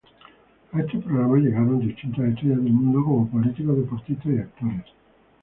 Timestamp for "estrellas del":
2.25-2.73